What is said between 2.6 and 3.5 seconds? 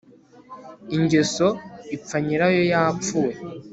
yapfuye